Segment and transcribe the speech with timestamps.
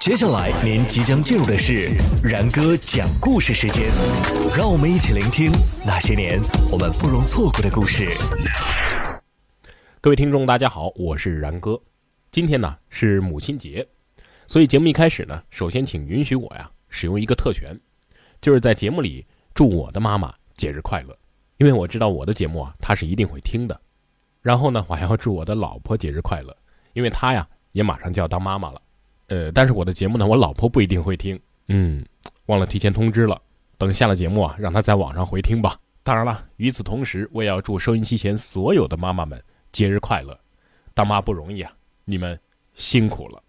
[0.00, 1.88] 接下来您即将进入的是
[2.22, 3.92] 然哥讲故事时间，
[4.56, 5.50] 让我们一起聆听
[5.86, 8.16] 那些年我们不容错过的故事。
[10.00, 11.80] 各位听众，大家好，我是然哥。
[12.32, 13.86] 今天呢是母亲节，
[14.46, 17.78] 所以节目一开始呢，首先请允许我呀使用一个特权，
[18.40, 19.24] 就是在节目里
[19.54, 21.16] 祝我的妈妈节日快乐，
[21.58, 23.80] 因为我知道我的节目啊她是一定会听的。
[24.42, 26.54] 然后呢，我还要祝我的老婆节日快乐，
[26.92, 28.80] 因为她呀也马上就要当妈妈了。
[29.28, 31.38] 呃，但是我的节目呢，我老婆不一定会听，
[31.68, 32.04] 嗯，
[32.46, 33.40] 忘了提前通知了。
[33.78, 35.76] 等下了节目啊，让她在网上回听吧。
[36.02, 39.42] 当然了，与此同时，我也要祝收音机前所有的妈妈们
[39.72, 40.38] 节日快乐。
[40.92, 41.72] 当妈不容易啊，
[42.04, 42.38] 你们
[42.74, 43.42] 辛苦了。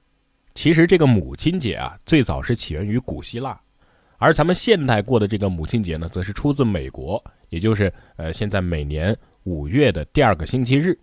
[0.54, 3.60] 其实这个母亲节啊，最早是起源于古希腊，
[4.18, 10.98] 而咱们现代过的这个母亲节呢，则是出自美国，也就是呃，现在每年五月的第二个星期日。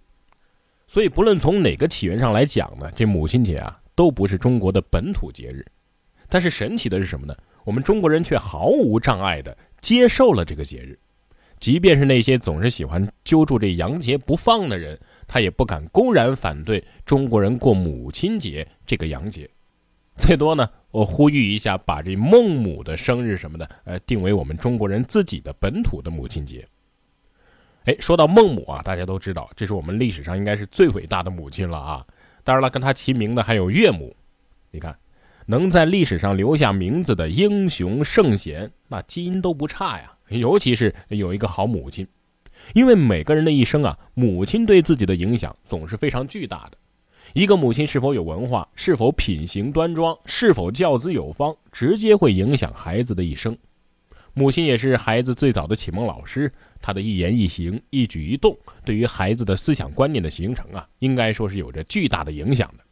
[0.86, 3.78] 所以，不论从哪个起源上来讲呢，这母亲节啊。
[3.94, 5.64] 都不是中国的本土节日，
[6.28, 7.36] 但是神奇的是什么呢？
[7.64, 10.98] 我们中国人却毫无障碍地接受了这个节日，
[11.60, 19.48] 即便是那些总是喜欢揪住这洋节不放的人，他也不敢公然反对中国人过母亲节这个洋节。
[20.18, 26.66] 最多呢，我呼吁一下，把这孟母的生日什么的，呃，定为我们中国人自己的本土的母亲节。
[27.84, 32.04] 哎，说到孟母啊，大家都知道，这是我们历史上应该是最伟大的母亲了啊。
[32.44, 34.16] 当然了，跟他齐名的还有岳母。
[34.70, 34.96] 你看，
[35.46, 40.12] 能在历史上留下名字的英雄圣贤，那基因都不差呀。
[40.28, 42.06] 尤其是有一个好母亲，
[42.74, 46.78] 因为每个人的一生啊，母亲对自己的影响总是非常巨大的。
[47.34, 53.56] 一个母亲是否有文化，是否品行端庄，是否教子有方，直接会影响孩子的一生。
[54.34, 56.50] 母亲也是孩子最早的启蒙老师。
[56.82, 62.84] 他的一言一行、一举一动，对于孩子的思想观念的形成啊，应该说是有着巨大的影响的。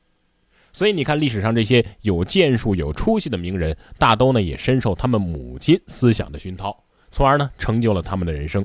[0.72, 8.64] 所以你看，历史上这些有建树、有出息的名人，大都呢也深受他们母亲思想的熏陶，从而呢成就了他们的人生。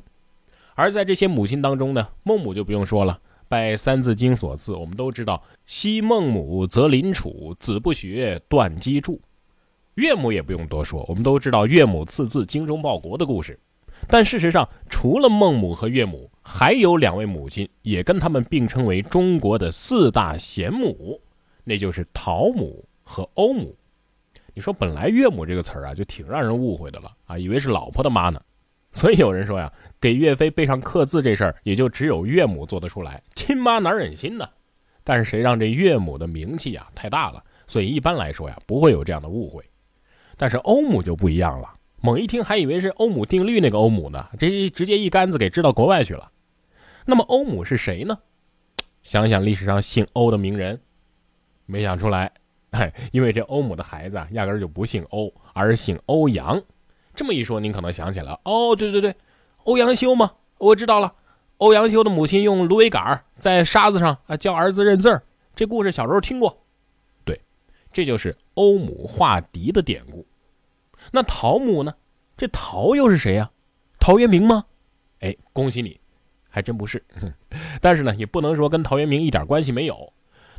[0.76, 9.20] 而在这些母亲当中呢，孟母就不用说了，拜《三字经》所赐，我们都知道“昔孟母，择邻处，子不学，断机杼”。
[9.96, 13.58] 岳母也不用多说，我们都知道岳母刺字、精忠报国的故事。
[14.08, 21.20] 但事实上，除了孟母和岳母，还有两位母亲也跟他们并称为中国的四大贤母，
[21.64, 23.76] 那就是陶母和欧母。
[24.54, 28.42] 你说，本来岳母这个词儿啊，就挺让人误会的了啊，以为是老婆的妈呢。
[28.92, 34.48] 所以有人说呀，给岳飞背上刻字这事儿，也就只有岳母做得出来，亲妈哪忍心呢？
[35.04, 39.64] 但是谁让这岳母的名气呀太大了，所以一般来说呀，不会有这样的误会。
[40.38, 41.74] 但是欧母就不一样了。
[42.06, 46.32] 猛一听还以为是欧姆定律那个欧姆呢，这直接一竿子给支到国外去了。
[47.04, 48.20] 那么欧姆是谁呢？
[49.02, 50.80] 想想历史上姓欧的名人，
[51.66, 52.32] 没想出来。
[52.70, 56.62] 哎，因为这欧姆的孩子啊，压根就不姓欧，而是姓欧阳。
[57.16, 59.16] 这么一说，您可能想起来哦，对对对，
[59.64, 60.34] 欧阳修吗？
[60.60, 61.12] 我知道了，
[61.58, 65.24] 欧阳修的母亲用芦苇杆在沙子上啊教儿子认字儿，
[65.56, 66.56] 这故事小时候听过。
[67.24, 67.42] 对，
[67.92, 70.24] 这就是欧姆画笛的典故。
[71.12, 71.94] 那陶母呢？
[72.38, 73.50] 这陶又是谁呀？
[74.00, 74.66] 陶渊明吗？
[75.22, 76.00] 哎，恭喜你，
[76.50, 77.04] 还真不是。
[77.82, 80.12] 但是呢，也不能说跟陶渊明一点关系没有。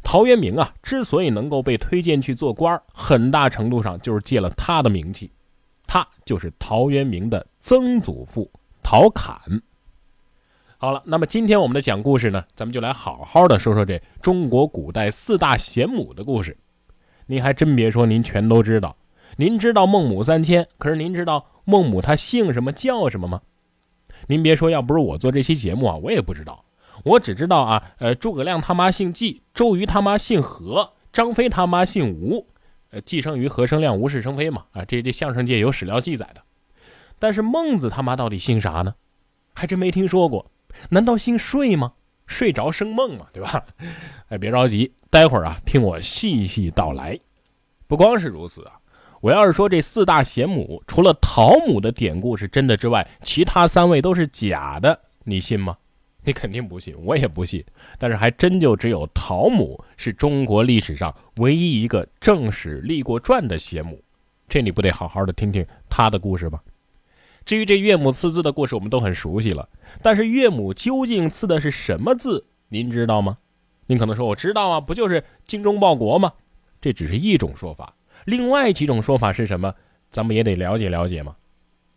[0.02, 5.30] 陶渊明啊，之所以能够被推荐去做官很大程度上就是借了他的名气。
[5.86, 8.50] 他就是陶渊明的曾祖父
[8.82, 9.38] 陶侃。
[10.78, 16.56] 好了，那么今天我们的讲故事呢，咱们就来好好的说说这中国古代四大贤母的故事。
[17.26, 18.96] 您还真别说，您全都知道。
[19.38, 23.42] 您知道孟母三迁，可是您知道孟母她姓什么叫什么吗？
[24.28, 26.64] 您别说，要不是我做这期节目啊，我也不知道。
[27.04, 32.46] 我只知道啊，呃，诸葛亮他妈姓纪，周瑜他妈姓何，张飞他妈姓吴，
[32.90, 36.40] 呃，既生于何生亮，无事生非嘛，啊，这这相声界有史料记载的。
[37.18, 38.94] 但是孟子他妈到底姓啥呢？
[39.54, 40.50] 还真没听说过。
[40.88, 41.92] 难道姓睡吗？
[42.26, 43.66] 睡着生梦嘛，对吧？
[44.28, 47.20] 哎，别着急，待会儿啊，听我细细道来。
[47.86, 48.80] 不光是如此啊。
[49.26, 55.76] 我要是说这四大贤母，除了陶母的典故是真的之外，其他三位都是假的，你信吗？
[56.22, 57.64] 你肯定不信，我也不信。
[57.98, 64.00] 但是还真就只有陶母是中国历史上唯一一个正史立过传的贤母，
[64.48, 66.60] 这你不得好好的听听她的故事吗？
[67.44, 69.68] 至于这岳母刺字的故事，我们都很熟悉了。
[70.02, 73.38] 但是岳母究竟刺的是什么字，您知道吗？
[73.88, 76.32] 您可能说我知道啊，不就是精忠报国吗？
[76.80, 77.95] 这只是一种说法。
[78.26, 79.72] 另外几种说法是什么？
[80.10, 81.36] 咱们也得了解了解嘛。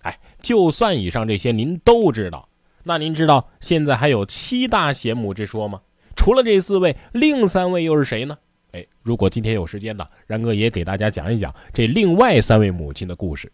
[0.03, 2.47] 哎，就算以上这些您都知道，
[2.83, 5.81] 那您知道现在还有七大贤母之说吗？
[6.15, 8.37] 除了这四位，另三位又是谁呢？
[8.73, 13.51] 哎，如果今天有时间呢，然哥也给大家讲一讲这另外三位母亲的故事。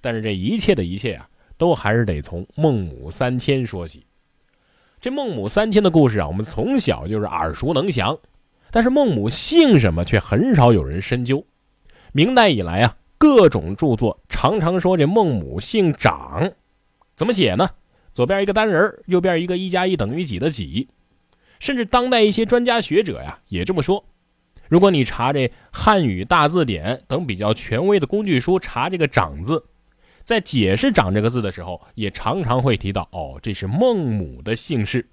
[0.00, 4.04] 但是这一切的一切啊，都还是得从孟母三迁说起。
[5.00, 8.18] 这孟母三迁的故事啊，我们从小就是耳熟能详，
[8.70, 11.44] 但是孟母姓什么却很少有人深究。
[12.12, 16.52] 明代以来啊，各种著作常常说这孟母姓长，
[17.14, 17.70] 怎么写呢？
[18.12, 20.88] 左边一个单人，右边一个一加一等于几的几。
[21.58, 24.04] 甚至当代一些专家学者呀，也这么说。
[24.68, 29.64] 如果你查这汉语大字典等比较权威的工具书，查这个“长”字，
[30.22, 35.08] 在解释“长”这个字的时候，也常常会提到哦，这是孟母的姓氏。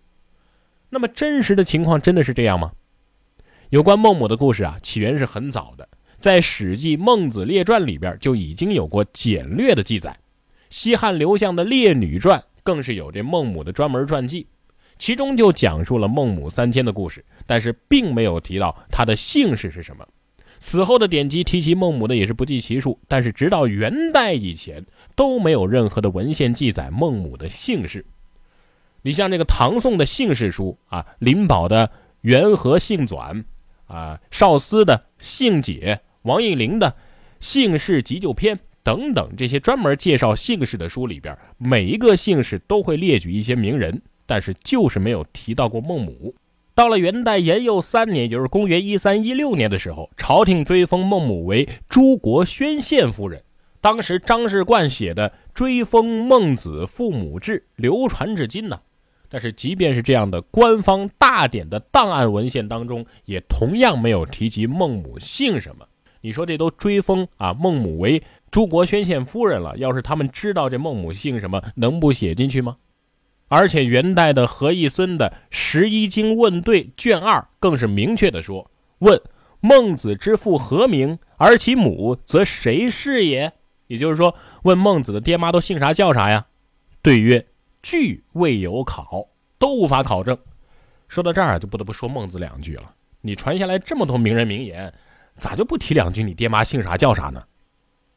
[0.89, 2.71] 那么真实的情况真的是这样吗？
[3.69, 5.87] 有关孟母的故事啊，起源是很早的，
[6.19, 10.15] 在《史记·孟子列传》里边就已经有过简略的记载。
[10.69, 14.45] 西汉刘向的《列女传》更是有这孟母的专门传记。
[14.97, 20.05] 其中就讲述了孟母三迁的故事，但是并没有提到她的姓氏是什么。
[20.59, 28.05] 此后的典籍提及孟母的也是不计其数，但是直到元代以前都没有任何的文献记载孟母的姓氏。
[29.03, 31.87] 你像这个唐宋的姓氏书啊，林宝的
[32.19, 33.33] 《元和姓纂》，
[33.87, 36.87] 啊，邵思的《姓解》，王应麟的
[37.39, 44.01] 《姓氏急救篇》等等这些专门介绍姓氏的书里边，每一个姓氏都会列举一些名人。
[44.25, 46.35] 但是就是没有提到过孟母。
[46.75, 53.41] 到了元代延佑三年，也就是公元一三一六年的时候，朝廷追封孟母为诸国宣献夫人。
[53.81, 58.79] 当时张世冠写的《追封孟子父母志》流传至今呢。
[59.29, 65.87] 但是即便是这样的官方大典的档案文献当中，也同样没有提及孟母姓什么。
[66.21, 68.21] 你说这都追封啊孟母为
[68.51, 72.77] 诸国宣献夫人了，要是他们知道这孟母姓什么，能不写进去吗？
[73.47, 78.69] 而且元代的何义孙的《十一经问对》卷二更是明确的说
[78.99, 79.19] ：“问
[79.59, 83.51] 孟子之父何名，而其母则谁是也？”
[83.87, 86.45] 也就是说，问孟子的爹妈都姓啥叫啥呀？
[87.01, 87.43] 对曰
[87.81, 90.37] ：“据未有考，都无法考证。”
[91.09, 92.93] 说到这儿就不得不说孟子两句了。
[93.21, 94.93] 你传下来这么多名人名言，
[95.39, 97.41] 咋就不提两句你爹妈姓啥叫啥呢？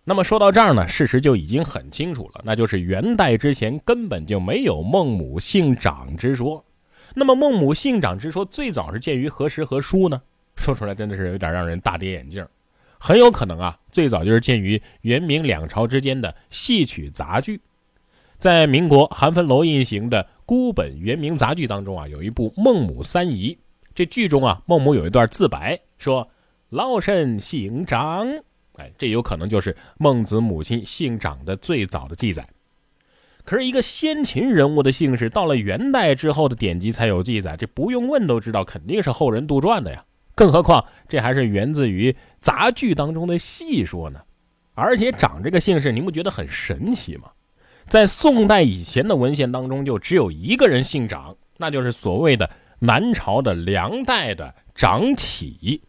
[0.05, 6.65] 那么说到这儿呢，事实就已经很清楚了，那就是元代之前根本就没有孟母姓长之说。
[7.15, 10.21] 那么孟母姓长之说最早是见于何时何书呢？
[10.57, 12.45] 说出来真的是有点让人大跌眼镜。
[12.99, 17.61] 很有可能啊，最早就是见于元明两朝之间的戏曲杂剧。
[18.39, 23.55] 在民国韩汾楼印行的《孤本元明杂剧》当中啊，有一部《孟母三姨》。
[23.95, 26.29] 这剧中啊，孟母有一段自白，说
[26.73, 28.29] ：“老身姓张。”
[28.79, 32.49] 哎，这有可能就是孟子母亲姓长的最早的记载。
[33.45, 40.05] 可是，一个先秦人物的姓氏，到了元代之后的典籍才有记载，这不用问都知道，肯定是后人杜撰的呀。
[40.35, 44.21] 更何况，这还是源自于杂剧当中的戏说呢。
[44.75, 47.31] 而且，长这个姓氏，您不觉得很神奇吗？
[47.87, 52.49] 在宋代以前的文献当中，就只有一个人姓长，那就是所谓的
[52.79, 55.83] 南朝的梁代的长启。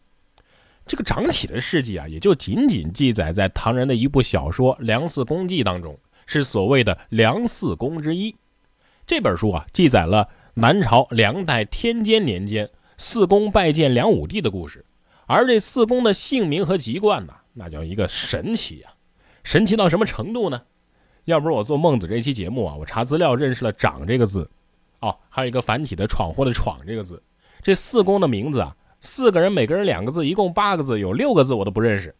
[0.86, 8.36] 这个长启的事迹啊，也就仅仅记载在唐人的一部小说《梁四公记》当中，是所谓的梁四公之一。
[9.06, 14.84] 这本书啊，记载了南朝梁代天监年间四公拜见梁武帝的故事。
[15.26, 18.90] 而这四公的姓名和籍贯呢，那叫一个神奇呀！
[19.42, 20.62] 神奇到什么程度呢？
[21.24, 24.50] 要不是我做孟子这期节目啊，我查资料认识了“长”这个字，
[25.00, 27.22] 哦，还有一个繁体的“闯祸”的“闯”这个字。
[27.62, 28.76] 这四公的名字啊。
[29.04, 32.14] 四个人，每个人两个字，一共八个字，有六个字我都不认识。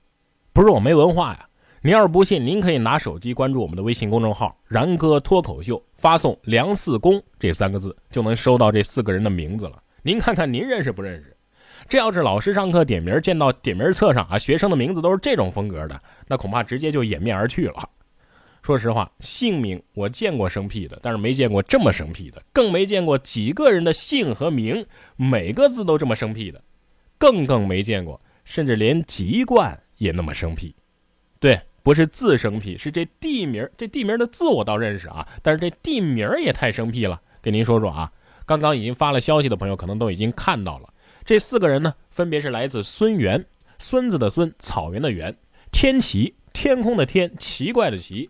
[0.52, 1.48] 不是我没文化呀，
[1.80, 9.82] 您要是不信，您可以拿手机关注我们的微信公众号“然哥脱口秀”，发送“梁四公”这三个字，就能收到这四个人的名字了。
[10.02, 11.34] 您看看您认识不认识？
[11.88, 15.98] 这要是老师上课点名，见到点名册上啊学生的名字都是这种风格的，
[16.28, 17.88] 那恐怕直接就掩面而去了。
[18.62, 24.86] 说实话，姓名我见过生僻的，但是没见过这么生僻的，更没见过几个人的姓和名
[25.16, 26.62] 每个字都这么生僻的。
[27.24, 30.76] 更更没见过，甚至连籍贯也那么生僻。
[31.40, 33.66] 对，不是字生僻，是这地名。
[33.78, 37.22] 这地名的字我倒认识啊，但是这地名也太生僻了。
[37.40, 38.12] 给您说说啊，
[38.44, 40.90] 刚刚已经发了消息的朋友可能都已经看到了。
[41.24, 43.42] 这四个人呢，分别是来自孙元，
[43.78, 45.34] 孙子的孙，草原的原，
[45.72, 48.28] 天奇，天空的天，奇怪的奇。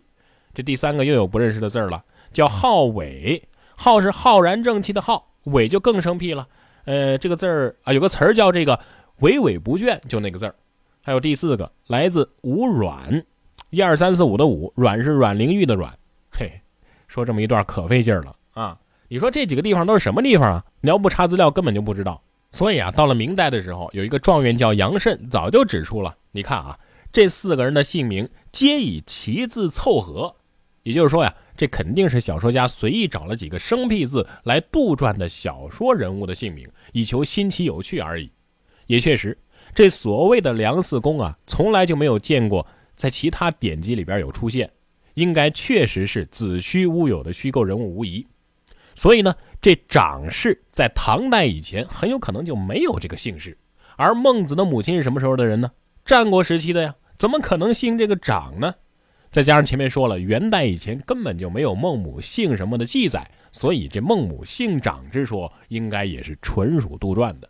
[0.53, 3.43] 这第三个又有不认识的字了，叫浩伟，
[3.75, 6.47] 浩是浩然正气的浩，伟就更生僻了。
[6.85, 8.79] 呃，这个字儿啊，有个词儿叫这个
[9.21, 10.55] “萎萎不倦”，就那个字儿。
[11.01, 13.23] 还有第四个，来自吴阮，
[13.69, 15.91] 一二三四五的五，阮是阮玲玉的阮。
[16.31, 16.61] 嘿，
[17.07, 18.77] 说这么一段可费劲儿了啊！
[19.07, 20.65] 你说这几个地方都是什么地方啊？
[20.81, 22.21] 你要不查资料，根本就不知道。
[22.51, 26.79] 所以啊，到了明代的时候，有一个状元叫杨慎，早就指出了，你看啊，
[27.11, 30.35] 这四个人的姓名皆以其字凑合，
[30.83, 38.31] 也就是说呀，这肯定是小说家随意找了几个生僻字来杜撰的小说人物的姓名，以求新奇有趣而已。
[38.87, 39.37] 也确实，
[39.73, 44.69] 这所谓的梁四公啊，从来就没有见过在其他典籍里边有出现，
[45.15, 48.25] 应该确实是子虚乌有的虚构人物无疑。
[48.93, 53.57] 所以呢，这长氏在唐代以前很有可能就没有这个姓氏。
[53.97, 55.71] 而孟子的母亲是什么时候的人呢？
[56.05, 58.75] 战国时期的呀，怎么可能姓这个长呢？
[59.35, 67.49] 再加上前面说了，元代以前根本就没有孟母姓什么的记载，所以这孟母姓长之说应该也是纯属杜撰的。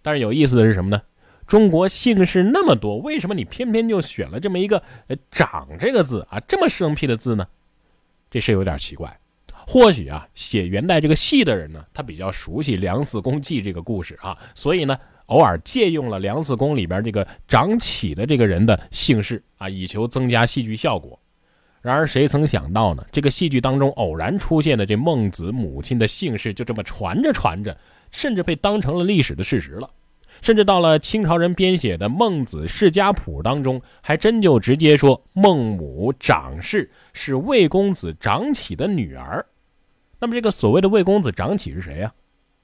[0.00, 1.02] 但是有意思的是什么呢？
[1.46, 6.40] 中国姓氏那么多，为什么你偏偏就选了这么一个“呃长”这个字啊？
[6.48, 7.46] 这么生僻的字呢？
[8.30, 9.20] 这事有点奇怪。
[9.66, 21.18] 或许啊，写元代这个戏的人呢，他比较熟悉梁四公记这个故事啊，所以呢，偶尔借用了梁四公里边这个长启的这个人的姓氏啊，以求增加戏剧效果。
[21.80, 23.06] 然而谁曾想到呢？
[23.12, 27.76] 这个戏剧当中偶然出现的这孟子母亲的姓氏，就这么传着传着，
[28.10, 29.88] 甚至被当成了历史的事实了。
[30.42, 39.44] 甚至到了清朝人编写的《孟子世家谱》当中，还真就直接说孟母长氏是魏公子长启的女儿。
[40.20, 42.12] 那么这个所谓的魏公子长启是谁呀？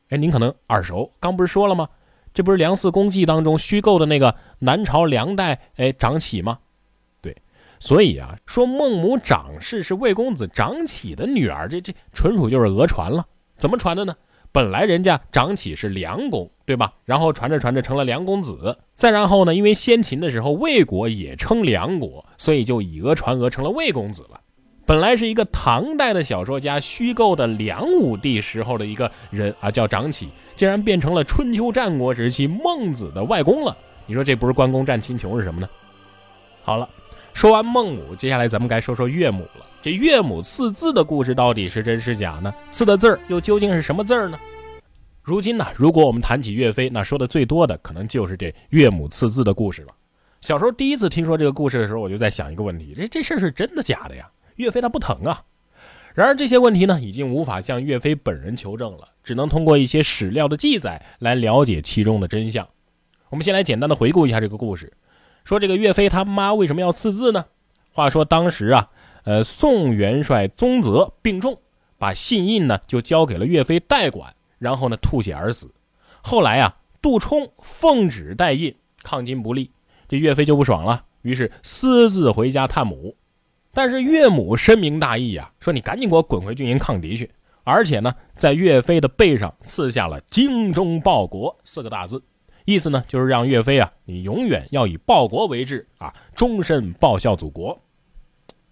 [0.08, 1.88] 哎，您可能耳熟，刚不是说了吗？
[2.34, 6.58] 这不是《梁四公记》当中虚构的那个南朝梁代哎长启吗？
[7.22, 7.36] 对，
[7.78, 13.24] 所以啊，说孟母长氏是魏公子长启的女儿，这这纯属就是讹传了。
[13.56, 14.16] 怎么传的呢？
[14.50, 16.94] 本来人家长启是梁公，对吧？
[17.04, 24.40] 然后传着传着成了梁公子，再然后呢，因为先秦的时候魏国也称梁国，所以就以讹传讹成了魏公子了。
[24.86, 33.74] 本来是一个唐代的小说家虚构的梁武帝时候的一个人啊，叫长启，竟然变成了春秋战国时期孟子的外公了。
[34.06, 35.68] 你说这不是关公战秦琼是什么呢？
[36.62, 36.86] 好了，
[37.32, 39.64] 说完孟母，接下来咱们该说说岳母了。
[39.80, 42.52] 这岳母刺字的故事到底是真是假呢？
[42.70, 44.38] 刺的字儿又究竟是什么字儿呢？
[45.22, 49.88] 如今呢，如果我们谈起岳飞，那说的最多的可能就是这岳母刺字的故事了。
[50.42, 54.28] 小时候第一次听说这个故事的时候，我就在想一个问题：这这事儿是真的假的呀？
[54.56, 55.44] 岳飞他不疼啊，
[56.14, 62.68] 然而这些问题呢，已经无法向岳飞本人求证了，只能通过一些史料的记载来了解其中的真相。
[63.30, 64.92] 我们先来简单的回顾一下这个故事，
[65.44, 67.44] 说这个岳飞他妈为什么要刺字呢？
[67.90, 68.90] 话说当时啊，
[69.24, 71.60] 呃，宋元帅宗泽病重，
[71.98, 75.72] 把信印呢就交给了岳飞代管，然后呢吐血而死。
[76.22, 79.72] 后来啊，杜充奉旨代印，抗金不利，
[80.08, 83.16] 这岳飞就不爽了，于是私自回家探母。
[83.74, 87.30] 但是岳母深明大义啊，说你赶紧给我滚回军营抗敌去，
[87.64, 92.22] 而且呢，在岳飞的背上刺下了“精忠报国”四个大字，
[92.64, 97.78] 意思呢就是让岳飞啊，你永远要以报国为志啊，终身报效祖国。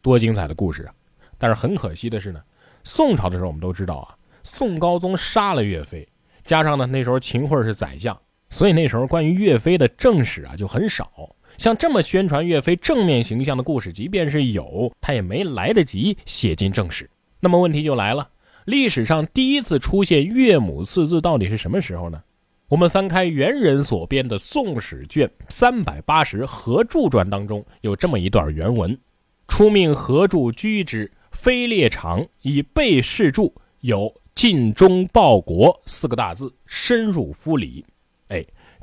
[0.00, 0.94] 多精彩的故事啊！
[1.38, 2.40] 但是很可惜的是呢，
[2.84, 6.08] 宋朝的时候我们都知道啊，宋高宗杀了岳飞，
[6.44, 8.16] 加上呢那时候秦桧是宰相，
[8.48, 11.10] 所以那时候关于岳飞的正史啊就很少。
[11.58, 17.08] 像这么宣传岳飞正面形象的故事，即便是有，他也没来得及写进正史。
[17.40, 18.28] 那么问题就来了，
[18.64, 22.22] 历史上第一次出现岳母四字到底是什么时候呢？
[22.68, 28.98] 我们翻开元人所编的《宋史》卷三百八十何注传当中有这么一段原文：
[29.46, 37.84] 初命何注居之，非列长，以备事注，有尽忠报国四个大字，深入夫里。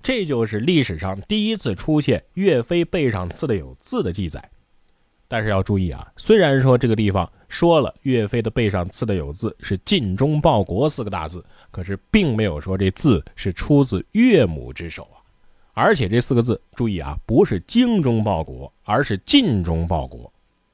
[0.02, 4.50] 这就是历史上第一次出现岳飞背上刺的有字的记载，
[5.28, 15.20] 但是要注意啊，虽然说这个地方说了岳飞的背上刺的有字是“尽忠报国”四个大字，可是并没有说这字是出自岳母之手啊。
[15.74, 20.32] 而且这四个字，注意啊，不是“精忠报国”，而是“尽忠报国”。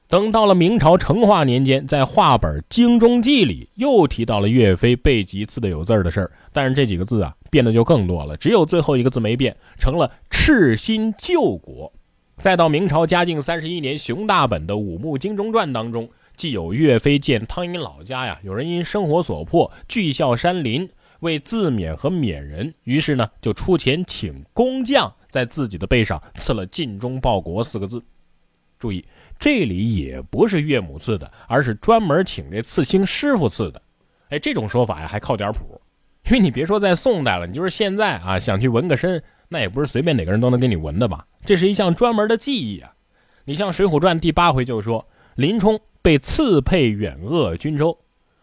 [0.08, 7.34] 等到了明朝成化年间，在话本《精忠记》里又提到了岳飞背脊刺的有字的事儿，但是这几个字啊。
[7.48, 11.90] 变得就更多了，只有最后一个字没变，成了赤心救国。
[12.36, 28.02] 再到明朝嘉靖三十一年熊大本的《武穆经中传》当中，既有岳飞见汤阴老家呀，有人因生活所迫聚孝山林，为自勉和勉人，于是呢就出钱请工匠在自己的背上刺了“尽忠报国”四个字。
[28.78, 29.02] 注意，
[29.38, 33.80] 这里也不是岳母刺的，而是专门请这刺青师傅刺的。
[34.30, 35.80] 哎，这种说法呀还靠点谱。
[36.26, 41.24] 因为你别说在宋代了，你就是现在啊，想去纹个身，那也不是随便哪个人都能给你纹的吧？
[41.44, 42.92] 这是一项专门的技艺啊。
[43.44, 47.96] 你像《水浒传》第八回就说，林冲被刺配远恶军州，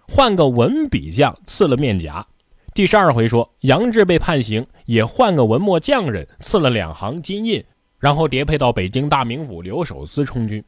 [0.08, 2.26] 换个文笔匠刺了面颊，
[2.74, 7.62] 第十二回说，杨志被判刑，也换个文墨匠人刺了两行金印，
[8.00, 10.64] 然后叠配到北京大名府留守司充军。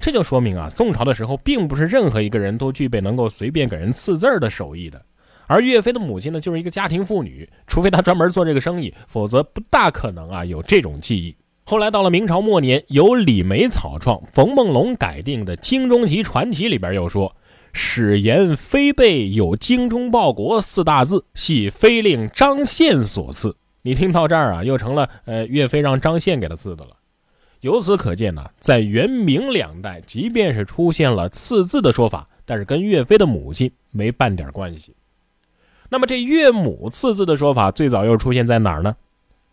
[0.00, 5.00] 这就说明啊，宋朝的时候，并不是任何一个人都具备能够随便给人赐字儿的手艺的。
[5.46, 11.36] 而岳飞的母亲呢，就是一个家庭妇女，除非她专门做这个生意，否则不大可能啊有这种技艺。
[11.64, 17.36] 后来到了明朝末年，由李梅草创、冯梦龙改定的《精忠集传奇》里边又说
[17.74, 26.96] ：“史言飞背有精忠报国四大字，系飞令张宪所赐。”你听到这儿啊，又成了呃岳飞让张宪给他赐的了。
[27.60, 34.94] 由此可见呢，在元明两代，即便是出现了赐字的说法，但是跟岳飞的母亲没半点关系。
[35.90, 38.96] 那么这岳母赐字的说法最早又出现在哪儿呢？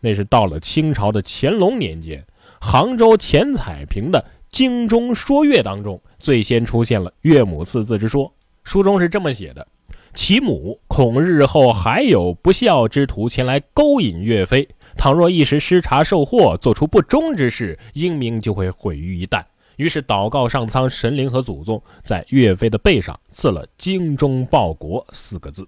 [0.00, 2.24] 那是到了清朝的乾隆年间，
[2.60, 8.32] 杭州钱彩萍的《京中说岳》当中，最先出现了岳母赐字之说。
[8.62, 9.66] 书中是这么写的：
[10.14, 19.44] 其母恐日后还有不孝之徒前来勾引岳飞，倘若一时失察受祸，做出不忠之事，英名就会毁于一旦。
[19.76, 25.66] 于是祷告上苍神灵和祖宗，在岳飞的背上刺了“精忠报国”四个字。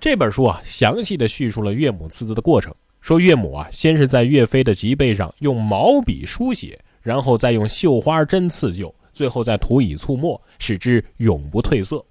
[0.00, 2.74] 这本书啊，详细的叙述了岳母刺字的过程。
[3.00, 12.04] 说岳母啊，先是在岳飞的脊背上用毛笔书写，然后再用绣花针刺绣，最后再涂以醋墨，使之永不褪色。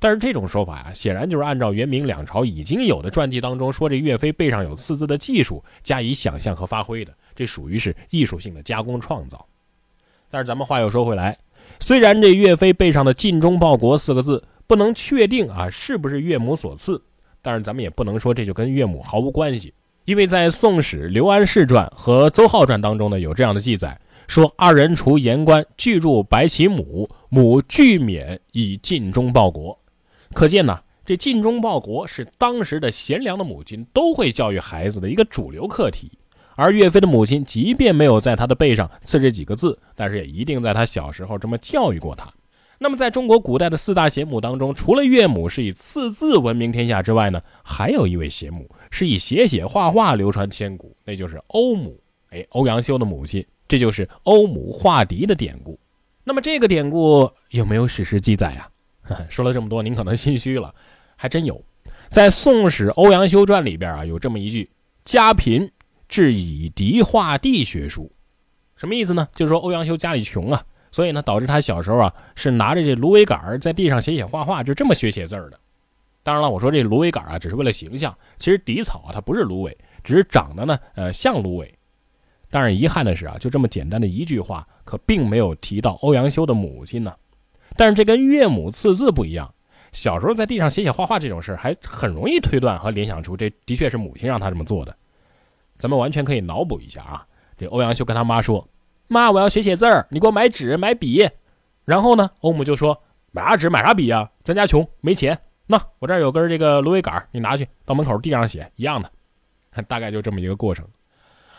[0.00, 9.44] 但是这种说法呀，显然就是按照元明两朝已经有的传记当中说这岳飞背上有刺字的技术加以想象和发挥的，这属于是艺术性的加工创造。
[10.30, 11.36] 但是咱们话又说回来，
[11.80, 17.02] 虽然这岳飞背上的“尽忠报国”四个字不能确定啊是不是岳母所赐。
[17.40, 19.72] 但是咱们也不能说这就跟岳母毫无关系，
[20.04, 29.78] 因为在《宋史·刘安世传》和《邹浩传》当中呢，有这样的记载，说二人除言官俱入白其母，母俱免以尽忠报国。
[30.34, 36.12] 可见呢，这尽忠报国是当时的贤良的母亲都会教育孩子的一个主流课题。
[36.54, 42.28] 而岳飞的母亲即便没有在他的背上刺这几个字，但是也一定在他小时候这么教育过他。
[42.80, 52.00] 那么，在中国古代的四大贤母当中，除了岳母是以赐字闻名天下之外呢，还有一位贤母是以写写画画流传千古，那就是欧母。
[52.30, 55.78] 哎，欧阳修的母亲，这就是欧母画笛的典故。
[56.22, 58.68] 那么，这个典故有没有史实记载呀？
[59.28, 60.74] 说了这么多，您可能心虚了，
[61.16, 61.62] 还真有。
[62.08, 64.70] 在《宋史·欧阳修传》里边啊，有这么一句
[65.04, 65.70] ：“家贫，
[66.08, 68.10] 致以笛画地学书。”
[68.76, 69.28] 什么意思呢？
[69.34, 70.64] 就是说欧阳修家里穷啊。
[70.90, 75.60] 所以呢，导致他小时候啊是拿着这芦苇杆在地上写写画画，就这么学写字儿的。
[76.22, 81.78] 当然了，我说这芦苇杆啊只是为了形象，其实底草啊它不是芦苇，只是长得呢呃像芦苇。
[82.50, 87.14] 但是遗憾的是啊，就这么简单的一句话，可并没有提到欧阳修的母亲呢。
[87.78, 89.54] 但是这跟岳母赐字不一样，
[89.92, 94.94] 小时候在地上写写画画这种事儿，还很容易推断和联想出这的确是母亲让他这么做的。
[95.78, 97.24] 咱们完全可以脑补一下啊，
[97.56, 98.68] 这欧阳修跟他妈说。
[99.06, 101.26] 妈，我要学写字儿，你给我买纸买笔。
[101.84, 104.28] 然后呢，欧姆就说：“买啥纸买啥笔呀？
[104.42, 105.38] 咱家穷，没钱。
[105.68, 109.10] 那我这儿有根这个芦苇杆，你拿去到门口地上写，一样的。
[109.86, 110.84] 大概就这么一个过程。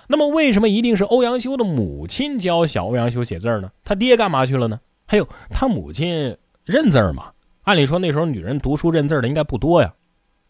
[0.08, 3.72] 那么，为什么一定是欧阳修的母亲教小欧阳修写字呢？
[3.86, 4.80] 他爹干嘛去了呢？
[5.10, 7.32] 还有他母亲认字吗？
[7.64, 9.92] 按理说那时候女人读书认字的应该不多呀。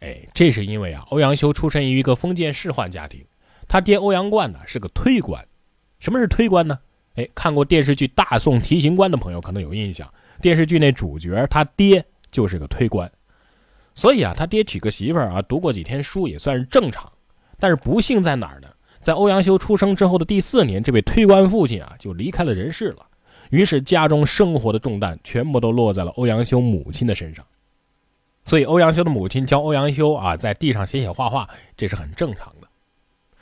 [0.02, 3.26] 哎，这是因为啊，欧阳修出身于一个封建仕宦家庭，
[3.70, 5.48] 他爹欧阳贯呢是个推官。
[6.00, 6.78] 什么是推官呢？
[7.16, 13.10] 哎，看过电视剧《大宋提刑官》的朋友可能有印象，电视剧那主角他爹就是个推官，
[13.96, 17.10] 所以啊，他爹娶个媳妇儿啊，读过几天书也算是正常。
[17.58, 18.68] 但是不幸在哪儿呢？
[19.00, 23.06] 在欧阳修出生之后的第四年，这位推官父亲啊就离开了人世了，
[23.50, 27.46] 于是家中生活的重担全部都落在了欧阳修母亲的身上。
[28.44, 32.68] 所以欧阳修的母亲教欧阳修啊，在地上写写画画，这是很正常的。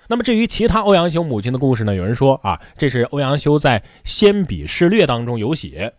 [0.10, 1.94] 那么至于其他欧阳修母亲的故事呢？
[1.94, 5.94] 有人说啊，这是欧阳修在《先笔事略》当中有写，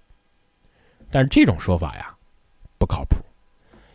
[1.11, 2.14] 但这种说法呀
[2.79, 3.16] 不靠谱，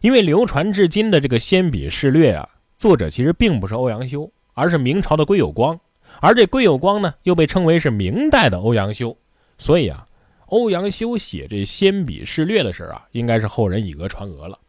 [0.01, 2.47] 因为流传至今的这个《先笔事略》啊，
[2.77, 5.79] 作者其实并不是欧阳修，而是明朝的归有光，
[6.21, 9.17] 而这归有光呢又被称为是明代的欧阳修，
[9.57, 10.07] 所以啊，
[10.47, 14.59] 欧阳修写这《先笔事略》的事啊，应该是后人以讹传讹了。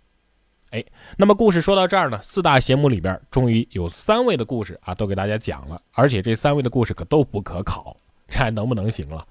[0.70, 0.85] 哎，
[1.16, 7.97] 那么故事说到这儿呢，四大贤母里边终于有三位的故事啊，都给大家讲了，而且这三位的故事可都不可考，
[8.29, 9.25] 这还能不能行了？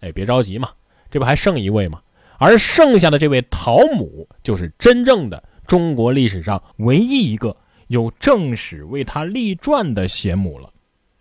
[0.00, 0.70] 哎，别着急嘛，
[1.10, 2.00] 这不还剩一位吗？
[2.38, 7.56] 而剩下的这位陶母，就是真正的中国历史上唯一一个
[7.88, 10.72] 有正史为他立传的贤母了。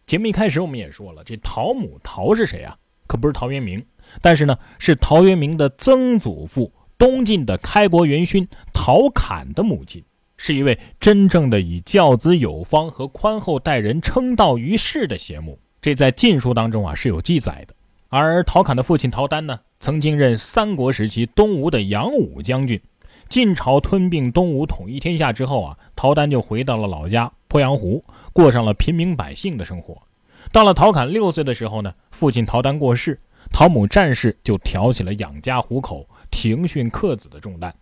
[0.06, 2.78] 节目一开始我们也说了，这陶母陶是谁啊？
[3.14, 3.86] 可不是陶渊明，
[4.24, 6.74] 但是呢，是陶渊明的曾祖父。
[6.98, 10.04] 东晋的开国元勋陶侃的母亲，
[10.36, 15.60] 是一位真正的以教子有方和宽厚待人称道于世的邪母。
[15.80, 17.76] 这在《晋书》当中啊是有记载的。
[18.10, 22.82] 而陶侃的父亲陶丹呢，曾经任三国时期东吴的扬武将军。
[23.30, 30.02] 晋朝吞并东吴，统一天下之后啊，陶丹就回到了老家鄱阳湖，过上了平民百姓的生活。
[30.52, 33.20] 到了陶侃六岁的时候呢，父亲陶丹过世，
[33.52, 37.74] 陶母战氏就挑起了养家糊口、庭训克子的重担。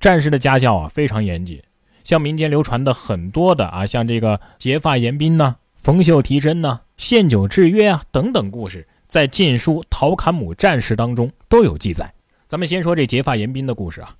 [0.00, 1.62] 战士的家教啊非常严谨，
[2.02, 12.12] 像民间流传的很多的啊，像这个结发严彬呐、缝袖提针呐、献酒制约啊等等故事，在《晋书·陶侃母战士》当中都有记载。
[12.48, 14.16] 咱们先说这结发严彬的故事啊。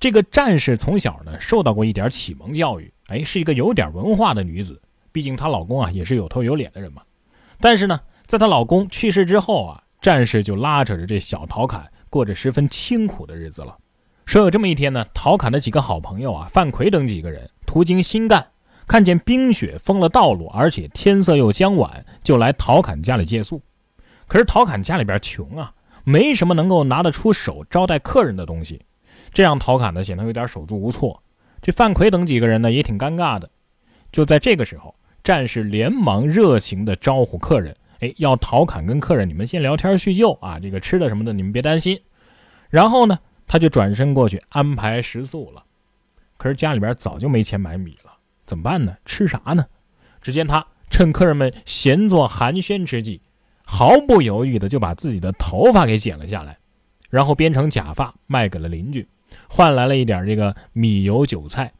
[0.00, 4.80] 这个战士从小呢受到过一点启蒙教育，哎，是一个有点文化的女子。
[5.12, 7.02] 毕竟她老公啊也是有头有脸的人嘛。
[7.60, 13.76] 但是呢，在她老公去世之后啊，战士就拉扯着这小陶侃过着十分清苦的日子了。
[14.24, 18.46] 说有这么一天呢，陶侃的几个好朋友啊，范奎等几个人途经新干，
[18.86, 23.62] 看见冰雪封了道路，而且天色又将晚，就来陶侃家里借宿。
[24.26, 25.72] 可是陶侃家里边穷啊，
[26.04, 28.80] 没什么能够拿得出手招待客人的东西。
[29.32, 31.22] 这让陶侃呢显得有点手足无措，
[31.62, 33.48] 这范奎等几个人呢也挺尴尬的。
[34.12, 34.94] 就在这个时候，
[35.28, 42.00] 战士连忙热情地招呼客人，哎，要陶侃跟客人你们先聊天叙旧啊，这个吃的什么的你们别担心。
[42.70, 45.62] 然后呢，他就转身过去安排食宿了。
[46.38, 48.12] 可是家里边早就没钱买米了，
[48.46, 48.96] 怎么办呢？
[49.04, 49.66] 吃啥呢？
[50.22, 53.20] 只见他趁客人们闲坐寒暄之际，
[53.66, 56.56] 毫不犹豫的就把自己的头发给剪了下来，
[57.10, 59.06] 然后编成假发卖给了邻居。
[59.46, 61.74] 换来了一点这个米油韭菜，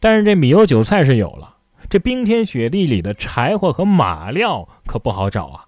[0.00, 1.55] 但是这米油韭菜是有了，
[1.88, 5.66] 这冰天雪地里的柴火和马料可不好找啊。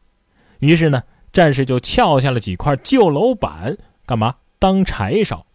[0.59, 1.03] 于是呢，
[1.33, 3.77] 战士就撬下了几块旧楼板，
[4.07, 5.47] 干嘛当柴烧？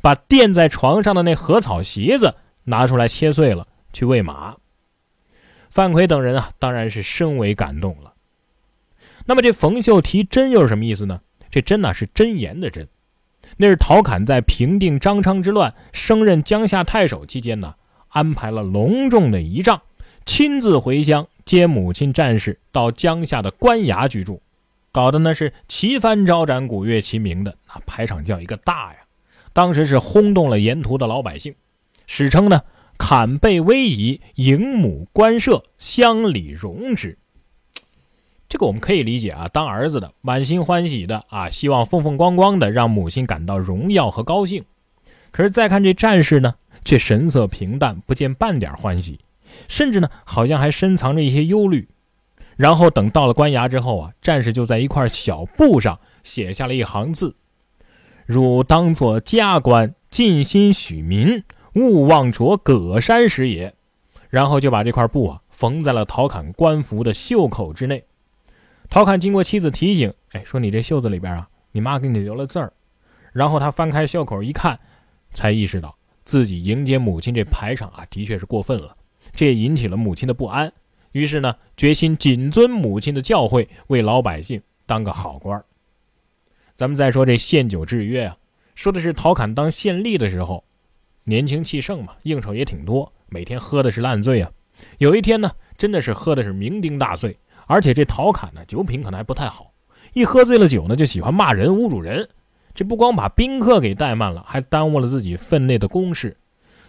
[0.00, 4.56] 把垫在床上的那禾草席子拿出来切碎了，去喂马。
[5.70, 8.14] 范奎等人啊，当然是深为感动了。
[9.26, 11.20] 那么这冯秀提真又是什么意思呢？
[11.50, 12.88] 这真呢是真言的真。
[13.56, 17.74] 那是陶侃在平定张昌之乱、升任江夏太守期间呢，
[18.08, 19.80] 安排了隆重的仪仗，
[20.28, 24.42] 亲自回乡接母亲战士到江夏的官衙居住，
[24.92, 28.98] 搞得那是旗帆招展、鼓乐齐鸣的，那排场叫一个大呀！
[29.54, 31.54] 当时是轰动了沿途的老百姓，
[32.06, 32.60] 史称呢
[32.98, 37.16] “坎贝威仪，迎母官舍，乡里荣之”。
[38.50, 44.62] 这个我们可以理解啊，当儿子的满心欢喜的啊，希望风风光光的让母亲感到荣耀和高兴。
[45.30, 49.18] 可是再看这战士呢，却神色平淡，不见半点欢喜，
[49.68, 51.88] 甚至呢，好像还深藏着一些忧虑。
[52.56, 57.36] 然后等到了官衙之后啊，战士就在一块小布上写下了一行字
[58.26, 63.74] ：“汝当作家官，尽心许民，勿忘着葛山时也。”
[64.28, 68.04] 然后就把这块布啊缝在了陶侃官服的袖口之内。
[68.90, 72.72] 陶侃经过妻子提醒，哎，说你这袖子里边啊，你妈给你留了字儿。
[73.32, 74.78] 然后他翻开袖口一看，
[75.32, 78.96] 才意识到自己迎接母亲这排场啊，的确是过分了。
[79.38, 80.72] 这也引起了母亲的不安。
[81.12, 85.64] 于是呢，决心谨遵母亲的教诲，为老百姓当个好官。
[86.74, 88.36] 咱们再说这献酒制约啊，
[88.74, 90.64] 说的是陶侃当县吏的时候，
[91.22, 94.50] 年轻气盛嘛，应酬也挺多，每天喝的是烂醉啊。
[94.98, 97.38] 有一天呢，真的是喝的是酩酊大醉。
[97.68, 99.72] 而且这陶侃呢，酒品可能还不太好，
[100.14, 102.28] 一喝醉了酒呢，就喜欢骂人、侮辱人。
[102.74, 106.36] 这不光把宾客给怠慢了，还耽误了自己分内的公事。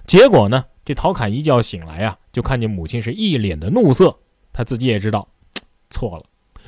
[0.08, 4.18] 结果呢，这陶侃一觉醒来呀，就看见母亲是一脸的怒色，
[4.54, 5.28] 他自己也知道
[5.90, 6.24] 错了，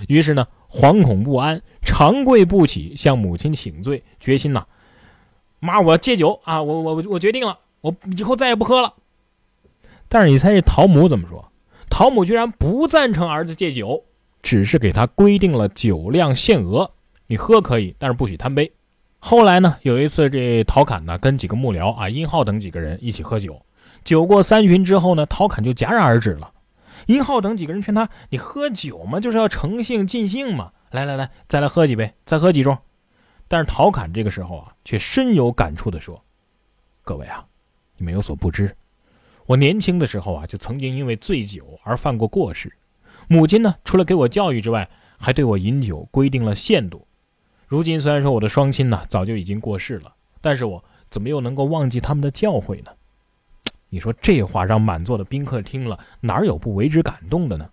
[0.08, 4.65] 于是呢，惶恐不安，长跪不起，向母亲请罪，决心呐，
[5.60, 8.93] 妈，我戒酒啊，我我我决定了，我以后再也不喝了。
[10.08, 11.52] 但是你猜这陶母怎么说？
[11.89, 14.06] 陶母居然不赞成儿子戒酒，
[14.41, 16.91] 只是给他规定了酒量限额，
[17.28, 18.71] 你喝可以，但是不许贪杯。
[19.19, 23.62] 后来呢，有一次这陶侃呢跟几个幕僚啊，殷浩等几个人一起喝酒，
[24.04, 26.54] 酒过三巡之后呢，陶侃就戛然而止了。
[27.08, 32.78] 殷浩等几个人劝他：“你喝酒嘛，就是要诚信尽兴嘛，来来来，再来喝几杯，再喝几盅。”
[33.48, 36.24] 但是陶侃这个时候啊，却深有感触地说
[37.04, 37.46] ：“各位啊，
[37.98, 38.76] 你们有所不知。”
[39.48, 42.72] 我年轻的时候啊，就曾经因为醉酒而犯过过失。
[43.28, 47.08] 母亲呢，除了给我教育之外，还对我饮酒规定了限度。
[47.68, 52.92] 如今虽然说我的双亲呢早就已经过世了，但是我怎么又能够忘记他们的教诲呢？
[53.93, 57.69] 你说这话让满座的宾客听了，哪有不为之感动的呢？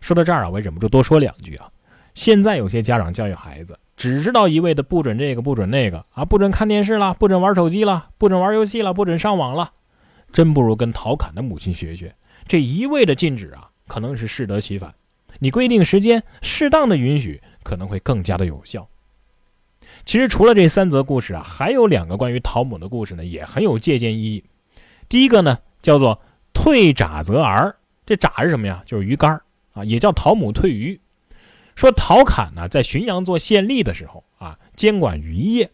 [0.00, 1.70] 说到这儿啊，我也忍不住多说两句啊。
[2.14, 9.72] 现在有些家长教育孩子，只知道一味的不准这个不准那个啊，不准看电视了，不准玩手机了，不准玩游戏了，不准上网了。
[10.32, 12.14] 真不如跟陶侃的母亲学学。
[12.48, 14.94] 这一味的禁止啊，可能是适得其反。
[15.38, 18.88] 你规定时间，适当的允许，可能会更加的有效。
[20.06, 24.42] 其实除了这三则故事啊，还有两个关于陶母的故事呢，也很有借鉴意义。
[25.10, 26.22] 第一个呢，叫做
[26.54, 27.74] “退爪则儿”，
[28.06, 28.80] 这爪是什么呀？
[28.86, 29.42] 就是鱼竿
[29.72, 31.00] 啊，也叫陶母退鱼。
[31.74, 35.68] 说陶侃呢，在浔阳做县吏的时候啊，监管渔业。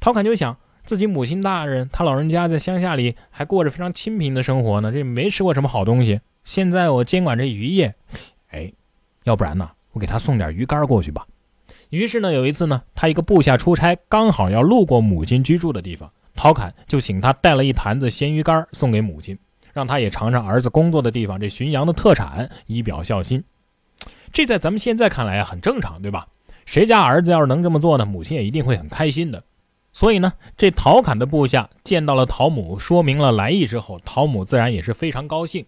[0.00, 0.56] 陶侃就想，
[0.86, 6.22] 自己母亲大人，他老人家在乡下里还过着非常清贫的生活呢，这没吃过什么好东西。
[6.42, 7.94] 现在我监管这渔业，
[8.52, 8.72] 哎，
[9.24, 11.26] 要不然呢，我给他送点鱼竿过去吧。
[11.90, 19.38] 于是呢，有一次呢，他一个部下出差，刚好要路过母亲居住的地方，陶侃就请他带了一坛子咸鱼干送给母亲，
[19.72, 23.44] 让他也尝尝儿子工作的地方这浔阳的特产，以表孝心。
[24.32, 26.26] 这在咱们现在看来啊，很正常，对吧？
[26.64, 29.42] 谁家儿子要是能这么做呢，母亲也一定会很开心的。
[29.92, 35.66] 所以呢，这陶侃的部下见到了陶母，说明了来意之后，陶母自然也是非常高兴。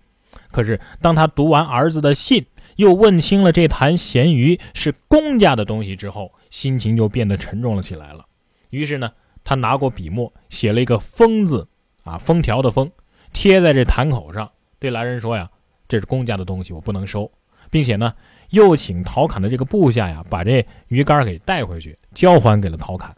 [0.50, 2.46] 可是当他读完儿子的信，
[2.76, 8.24] 又问清了这坛咸鱼是公家的东西之后，心情就变得沉重了起来了。
[8.70, 9.12] 于是呢，
[9.44, 11.68] 他拿过笔墨，写了一个“封”字，
[12.02, 12.90] 啊，封条的“封”，
[13.32, 15.50] 贴在这坛口上，对来人说呀
[15.86, 17.30] ：“这是公家的东西，我不能收。”
[17.70, 18.14] 并且呢，
[18.50, 23.14] 又请陶侃的这个部下呀，把这鱼竿给带回去，交还给了陶侃。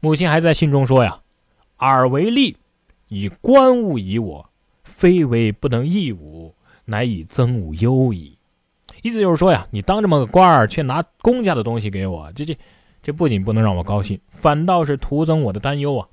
[0.00, 1.20] 母亲还在信中说呀
[1.76, 2.56] ：“尔为吏，
[3.08, 4.48] 以官物以我，
[4.84, 6.54] 非为不能义吾，
[6.86, 8.36] 乃以增吾忧矣。”
[9.02, 12.56] 意思就是说呀，你当这么个官儿，却拿公家的东西给我，这这
[13.08, 16.06] 这不仅不能让我高兴，反倒是徒增我的担忧啊！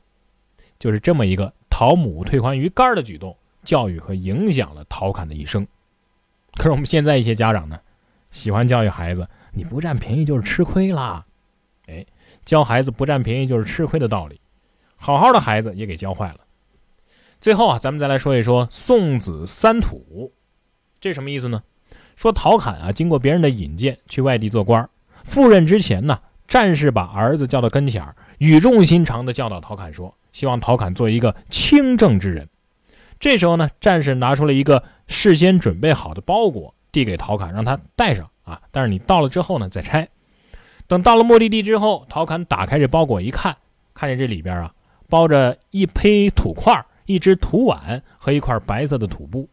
[0.80, 5.68] 就是这么一个陶母退还鱼竿的举动，教育和影响了陶侃的一生。
[6.54, 7.78] 可是我们现在一些家长呢，
[8.32, 11.26] 喜欢教育孩子，你不占便宜就是吃亏啦，
[11.88, 12.06] 哎，
[12.46, 14.40] 教孩子不占便宜就是吃亏的道理，
[14.96, 16.40] 好好的孩子也给教坏了。
[17.42, 20.32] 最后啊，咱们再来说一说送子三土，
[21.02, 21.64] 这什么意思呢？
[22.16, 24.90] 说陶侃啊，经过别人的引荐去外地做官，
[25.26, 32.48] 赴任之前呢，战士把儿子叫到跟前儿，语重心长地教导陶侃说：“希望陶侃做一个清正之人。”
[33.20, 38.62] 这时候呢，战士拿出了一个事先准备好的包裹，递给陶侃，让他带上啊。
[38.72, 40.08] 但是你到了之后呢，再拆。
[40.88, 43.58] 等到了目的地之后，陶侃打开这包裹一看，
[43.94, 44.74] 看见这里边啊，
[45.10, 49.50] 包着一胚土块、一只土碗和一块白色的土布。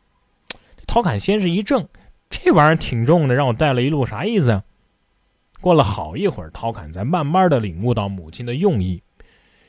[0.87, 1.89] 陶侃先是一怔。
[2.29, 4.63] 这玩意儿挺重的，让我带了一路，啥意思呀？
[5.63, 9.01] 过了好一会儿，陶侃才慢慢的领悟到母亲的用意。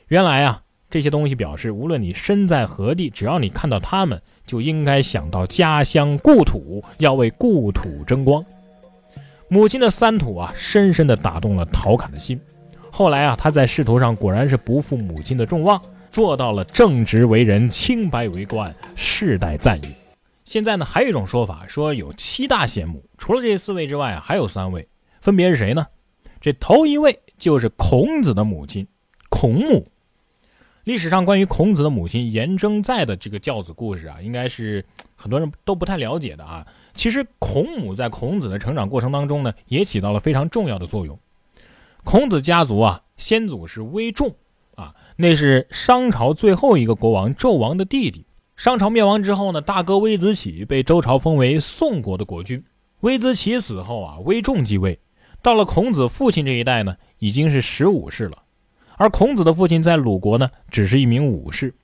[0.08, 8.44] 原来啊，这些东西表示，无论你身在何地，只要你看到它们，就应该想到家乡故土，要为故土争光。
[9.48, 12.40] 母亲的三土啊，深深的打动了陶侃的心。
[12.90, 15.80] 后来啊，他在仕途上果然是不负母亲的众望，
[16.10, 19.94] 做到了正直为人，清白为官，世代赞誉。
[20.44, 24.86] 现在呢，还有一种说法，说有七大贤母，除了这四位之外啊，还有三位，
[25.24, 25.86] 分别是谁呢？
[26.38, 28.86] 这头一位就是孔子的母亲，
[29.30, 29.82] 孔母。
[30.82, 34.84] 历史上关于孔子的母亲颜征在的这个教子故事啊，应该是
[35.16, 36.66] 很多人都不太了解的啊。
[36.92, 41.18] 其实孔母在孔子的成长过程当中呢，也起到了非常重要的作用。
[42.04, 44.34] 孔子家族啊，先祖是威仲
[44.74, 48.26] 啊，那是商朝最后一个国王纣王的弟弟。
[48.58, 52.62] 商朝灭亡之后呢，大哥微子启被周朝封为宋国的国君。
[53.00, 54.98] 微子启死后啊，微仲继位。
[55.44, 58.44] 到了孔子父亲这一代呢，已经是十五世了。
[58.96, 61.74] 而孔子的父亲在鲁国呢，只是一名武士。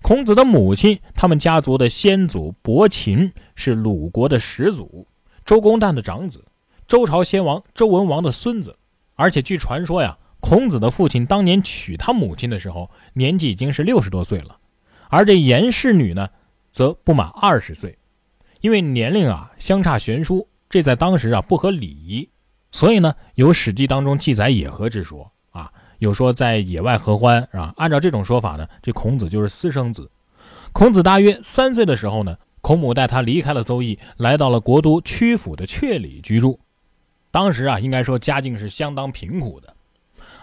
[0.00, 5.08] 孔子的母亲，他们家族的先祖伯禽是鲁国的始祖，
[5.44, 6.44] 周公旦的长子，
[6.86, 8.76] 周朝先王周文王的孙子。
[9.16, 14.56] 而且据传说呀，孔子的父亲当年娶他母亲的时候，年纪已经是六十多岁了。
[15.08, 16.28] 而这颜氏女呢，
[16.70, 17.98] 则不满二十岁，
[18.60, 22.28] 因为年龄啊相差悬殊，这在当时啊不合礼仪，
[22.72, 27.74] 所以呢有《史记》当中记载野合之说啊，有说在野外合欢啊。
[27.76, 30.10] 按照这种说法呢，这孔子就是私生子。
[30.72, 36.60] 孔子大约三岁的时候呢，孔母带他离开了邹邑，来到了国都曲阜的阙里居住。
[37.32, 39.74] 当时啊，应该说家境是相当贫苦的，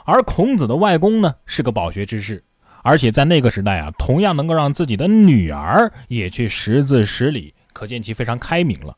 [0.05, 2.43] 而孔子的外公呢是个饱学之士。
[2.83, 8.95] 而且在那个时代啊，同样能够让自己的女儿也去识字识礼，可见其非常开明了。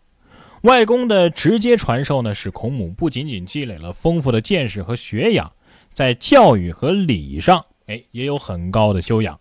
[0.61, 5.51] 外公的直接传授呢，使孔母不仅仅积累了丰富的见识和学养，
[5.93, 9.39] 在教育和礼上，哎，也有很高的修养。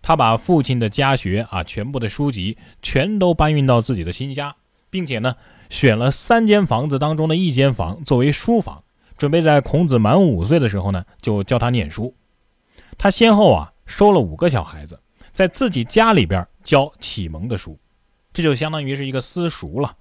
[0.00, 4.56] 他把父亲的家学啊，全部的书籍全都搬运到自己的新家，
[4.90, 5.36] 并且呢，
[5.70, 8.84] 选了三间房子当中的一间房作为书房，
[9.16, 12.14] 准备在孔子满五岁的时候呢，就教他念书。
[12.98, 13.68] 他先后啊。
[13.84, 14.98] 收了五个小孩子，
[15.32, 17.76] 在自己家里边教启蒙的书，
[18.32, 19.96] 这就相当于是一个私塾了。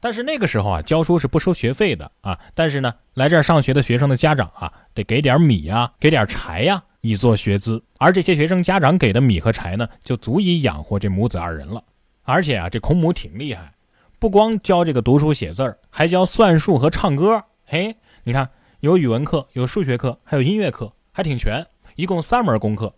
[0.00, 2.38] 但是那个时候啊，教书是不收学费的啊。
[2.54, 7.82] 但是呢，来这儿上学的学生的家长啊，得给点米呀，给点柴呀，以作学资。
[7.98, 11.82] 而这些学生家长给的米和柴呢，就足以养活这母子二人了。
[12.22, 13.72] 而且啊，这孔母挺厉害，
[14.18, 17.44] 不光教这个读书写字儿，还教算术和唱歌。
[17.64, 22.94] 嘿，你看，有语文课，有数学课，还有音乐课，还挺全，一共三门功课。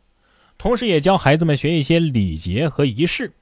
[0.58, 3.32] 同时也教孩子们学一些礼节和仪式。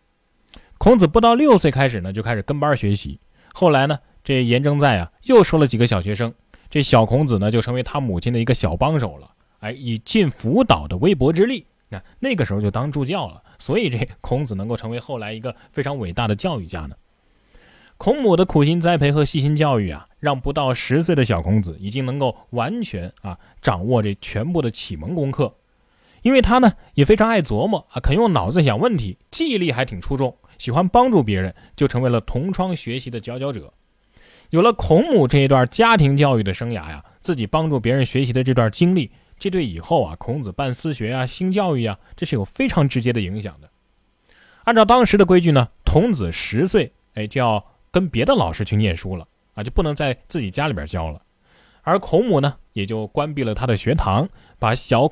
[0.79, 3.19] 孔子不到六岁开始呢，就开始跟班学习。
[3.59, 6.35] 后来呢，这颜征在啊，又收了几个小学生，
[6.69, 9.31] 这小孔子呢，就成为他母亲的一个小帮手了。
[9.61, 13.43] 哎，以尽辅导的微薄之力，那那个时候就当助教了。
[13.59, 16.95] 所以这孔子能够成为后来一个非常伟大的教育家呢。
[17.97, 25.55] 孔母的苦心栽培和细心教育啊，让不到十岁的小孔子已经能够完全啊掌握这全部的启蒙功课。
[26.21, 33.73] 因为他呢也非常爱琢磨啊，肯用脑子想问题，记忆力还挺出众，喜欢帮助别人，就成为了同窗学习的佼佼者。
[34.51, 43.69] 有了孔母这一段家庭教育的生涯呀，自己帮助别人学习的这段经历，这对以后啊孔子办私学啊、新教育啊，这是有非常直接的影响的。
[44.65, 51.23] 按照当时的规矩呢，童子十岁，哎，就要跟别的老师去念书了啊，就不能在自己家里边教了。
[51.83, 55.11] 而孔母呢，也就关闭了他的学堂，把小。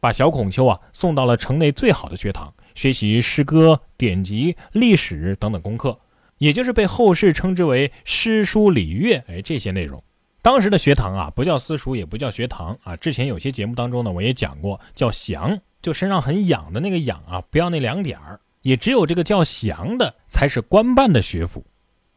[0.00, 5.98] 把小孔丘啊送到了城内最好的学堂，学习诗歌、典籍、历史等等功课，
[6.38, 9.22] 也就是被后世称之为诗书礼乐。
[9.28, 10.02] 哎，这些内容，
[10.42, 12.96] 当时的学堂啊，不叫私塾，也不叫学堂啊。
[12.96, 18.40] 之前有些节目当中呢，我也讲过，叫祥，就身上很痒的那个痒啊，不要那两点儿。
[18.62, 21.66] 也只有这个叫祥的，才是官办的学府。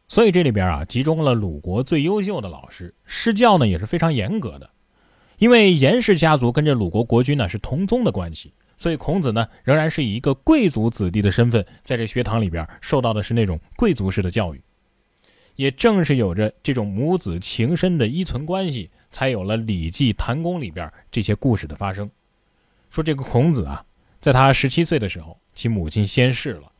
[0.06, 4.70] 所以这里边啊，集中了鲁国最优秀的老师，施教呢也是非常严格的。
[5.38, 14.62] 因为严氏家族跟这鲁国国君呢是同宗的关系，所以孔子呢仍然是以一个贵族子弟的身份，在这学堂里边受到的是那种贵族式的教育。
[15.54, 22.10] 也正是有着这种母子情深的依存关系，才有了《礼记·檀公》里边这些故事的发生。
[22.90, 23.84] 说这个孔子啊，
[24.20, 26.70] 在他十七岁的时候，其母亲先逝了，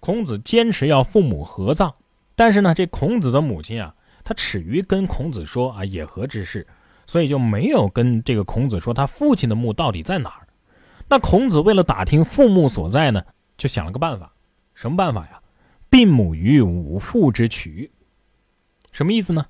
[0.00, 1.94] 孔子坚持要父母合葬，
[2.34, 6.66] 但是呢，这孔子的母亲啊，他耻于跟孔子说啊野合之事。
[7.06, 10.43] 所以就没有跟这个孔子说他父亲的墓到底在哪儿。
[11.08, 13.22] 那孔子为了打听父母所在呢，
[13.56, 14.32] 就想了个办法。
[14.74, 15.40] 什么办法呀？
[15.88, 17.92] 并母于五父之渠。
[18.90, 19.46] 什么意思呢？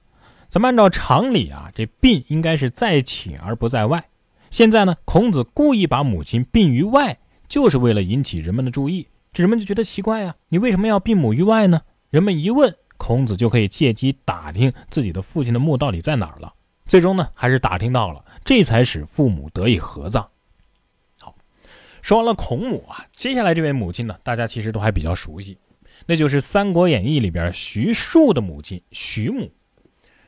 [0.49, 4.05] 咱们按照常理啊，这殡应该是在寝而不在外。
[4.51, 9.09] 现在呢，孔子故意把母亲殡于外，就是为了引起人们的注意。
[9.33, 11.81] 这人们就觉得奇怪呀，你为什么要病母于外呢？
[12.11, 16.53] 人们一问，孔子就可以借机打听自己的父亲的墓到底在哪儿了。
[16.87, 20.29] 最终呢，还是打听到了，这才使父母得以合葬。
[22.05, 25.57] 说完了孔母啊，接下来这位母亲呢，大家其实都还比较熟悉，
[26.05, 29.51] 那就是《三国演义》里边徐庶的母亲徐母。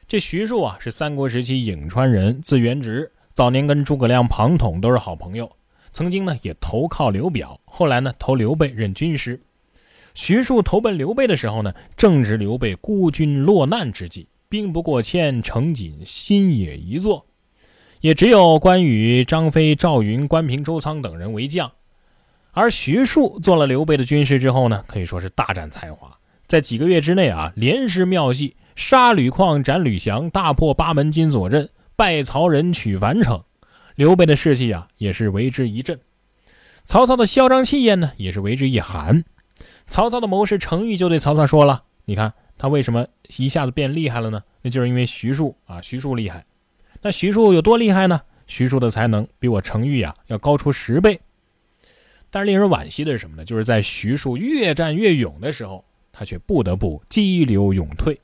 [0.09, 5.55] 这徐庶啊，是三国时期颍川人，字元直，早年跟诸葛亮、庞统都是好朋友，
[5.93, 9.39] 曾经呢也投靠刘表，后来呢投刘备任军师。
[10.15, 14.27] 徐庶投奔刘备的时候呢，正值刘备孤军落难之际。
[14.49, 17.27] 兵不过千，城仅新野一座，
[18.01, 21.71] 也只有关羽、张飞、赵云、关平、周仓等人为将。
[22.53, 33.43] 而徐庶做了刘备的军师之后呢，可以说是大展才华，在几个月之内啊，连施妙计，杀吕旷、斩吕翔，大破八门金锁阵，败曹仁，取樊城。
[33.95, 35.99] 刘备的士气啊，也是为之一振。
[36.85, 39.25] 曹操的嚣张气焰呢，也是为之一寒。
[39.87, 43.07] 曹操的谋士程昱就对曹操说了：“你看。”他为什么
[43.37, 44.43] 一下子变厉害了呢？
[44.63, 46.43] 那就是因为徐庶啊，徐庶厉害。
[47.07, 48.21] 那徐庶有多厉害呢？
[48.49, 51.21] 徐庶的才能比我程昱啊要高出十倍。
[52.31, 53.45] 但是令人惋惜的是什么呢？
[53.45, 58.21] 就是在徐庶越战越勇的时候，他却不得不激流勇退。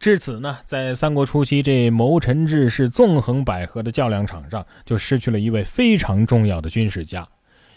[0.00, 7.28] 至此呢，在三国初期这谋臣志士纵横捭阖的较量场上，就失去了一位非常重要的军事家，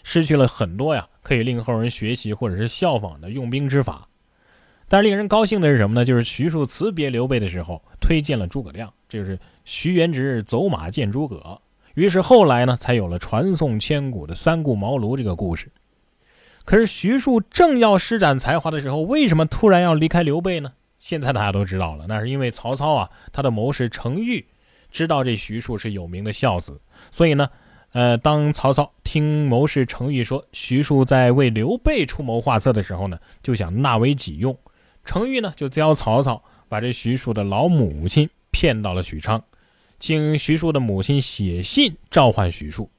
[0.02, 4.08] 失去了很多呀可以令后人学习或者是效仿的用兵之法。
[4.88, 6.04] 但是令人高兴的是什么呢？
[6.04, 11.60] 就是徐庶辞别刘备的时候，推荐了诸葛亮，就是徐元直走马见诸葛。
[11.94, 15.70] 于是后来呢，才有了传颂千古的三顾茅庐这个故事。
[16.64, 20.72] 可是徐庶正要施展才华的时候，为什么突然要离开刘备呢？
[21.00, 24.46] 现在大家都知道了，那是因为曹操啊，他的谋士程昱
[24.90, 26.80] 知道这徐庶是有名的孝子，
[27.10, 27.48] 所以呢，
[27.92, 34.56] 呃，当曹操听谋士程昱说徐庶在为刘备出谋划策的时候呢，就想纳为己用。
[35.04, 39.44] 程昱呢，就教曹操把这徐庶的老母亲骗到了许昌，
[39.98, 42.90] 请徐庶的母亲写信召唤徐庶。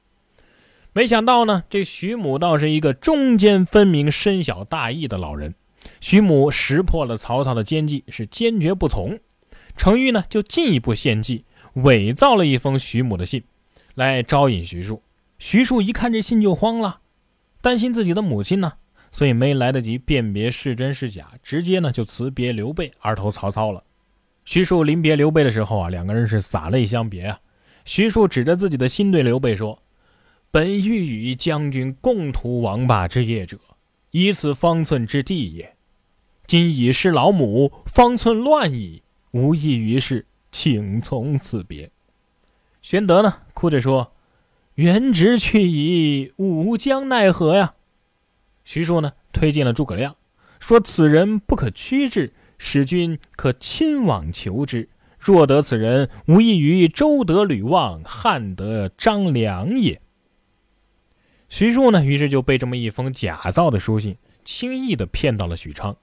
[0.92, 5.54] 没想到呢，这徐母倒是一个中间分明、身小大义的老人。
[6.00, 9.18] 徐母识破了曹操的奸计，是坚决不从。
[9.76, 11.44] 程昱呢，就进一步献计，
[11.74, 13.42] 伪造了一封徐母的信，
[13.94, 15.02] 来招引徐庶。
[15.38, 17.00] 徐庶一看这信就慌了，
[17.62, 18.74] 担心自己的母亲呢，
[19.10, 23.82] 所以没来得及辨别是真是假，直接呢就辞别刘备，而投曹操了。
[24.44, 27.38] 徐庶临别刘备的时候啊，两个人是洒泪相别啊。
[27.84, 29.82] 徐庶指着自己的心对刘备说
[30.50, 33.58] ：“本欲与将军共图王霸之业者，
[34.10, 35.76] 以此方寸之地也。
[36.46, 41.90] 今已失老母，方寸乱矣。”无益于事，请从此别。
[42.82, 44.12] 玄德呢，哭着说
[44.76, 47.72] ：“元直去矣，吾将奈何呀？”
[48.62, 50.14] 徐庶呢，推荐了诸葛亮，
[50.60, 52.34] 说：“此人不可屈之，
[52.64, 54.88] 使君可亲往求之。
[55.18, 60.00] 若得此人，无异于周得吕望，汉得张良也。”
[61.50, 65.96] 徐庶呢，于是就被这么一封假造的书信，轻易的骗到了许昌。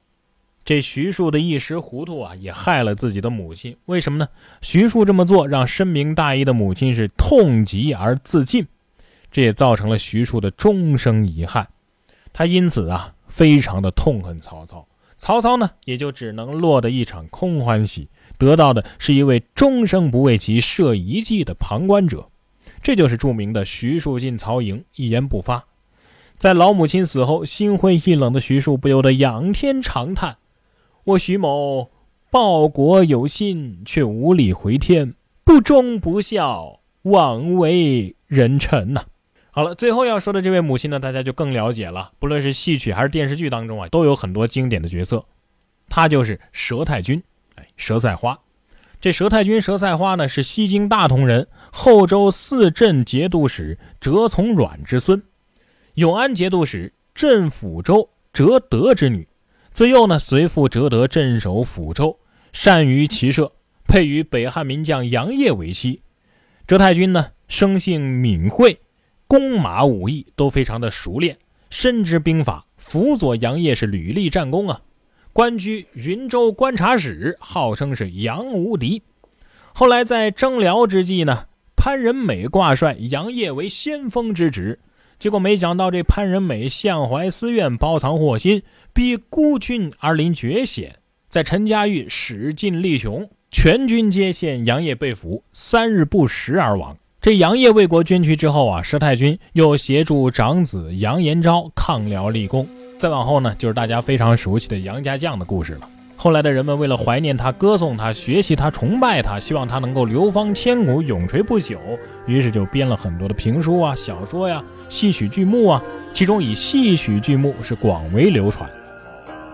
[0.66, 3.78] 这徐庶的一时糊涂啊，也害了自己的母亲。
[3.86, 4.28] 为什么呢？
[4.62, 8.68] 徐庶这么做，让深明大义的母亲是痛极而自尽，
[9.32, 11.70] 这也造成了徐庶的终生遗憾。
[12.34, 14.86] 他因此啊，非常的痛恨曹操。
[15.20, 18.08] 曹操呢，也就只能落得一场空欢喜，
[18.38, 22.30] 得到的是一位终生不为其设一计的旁观者。
[22.82, 25.66] 这就是著名的徐庶进曹营，一言不发。
[26.38, 30.38] 在老母亲死后，心灰意冷的徐庶不由得仰天长叹。
[31.04, 31.90] 我徐某
[32.32, 39.04] 报国有心，却无力回天，不忠不孝，枉为人臣呐！
[39.60, 42.14] 好了，最后要说的这位母亲呢，大家就更了解了。
[42.18, 45.26] 不论是戏曲还是电视剧当中啊，都有很多经典的角色。
[45.90, 47.22] 她就是佘太君，
[47.56, 48.40] 哎，佘赛花。
[49.02, 55.22] 这佘太君佘赛花呢，是西京大同人，后周四镇节度使折从阮之孙，
[55.96, 59.28] 永安节度使镇抚州折德之女。
[59.74, 62.18] 自幼呢，随父折德镇守抚州，
[62.54, 63.52] 善于骑射，
[63.86, 66.02] 配与北汉名将杨业为妻。
[66.66, 68.80] 佘太君呢，生性敏慧，
[69.30, 71.38] 弓马武艺都非常的熟练，
[71.70, 74.82] 深知兵法，辅佐杨业是屡立战功啊。
[75.32, 79.04] 官居云州观察使，号称是杨无敌。
[79.72, 84.80] 后来在征辽之际呢，潘仁美挂帅杨业为先锋之职。
[85.20, 88.64] 结果没想到，这潘仁美向怀私怨，包藏祸心，
[88.94, 96.98] 逼孤军而临绝险，在陈家峪使尽力穷，全军皆陷，杨业被俘，三日不食而亡。
[97.22, 102.66] 这杨业为国捐躯之后啊，佘太君又协助长子杨延昭抗辽立功。
[102.98, 105.82] 再往后呢，就是大家非常熟悉的杨家将的故事了。
[106.16, 111.78] 后来的人们为了怀念他、歌颂他、学习他、崇拜他，希望他能够流芳千古、永垂不朽，
[112.26, 118.70] 于是就编了很多的评书啊、小说呀、戏曲剧目啊，其中以戏曲剧目是广为流传。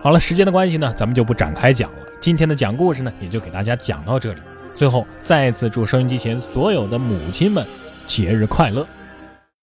[0.02, 1.98] 好了，时间的关系呢，咱们就不展开讲了。
[2.20, 4.38] 今天的讲故事呢，也就给大家讲到这里。
[4.76, 7.66] 最后，再次祝收音机前所有的母亲们
[8.06, 8.86] 节日快乐！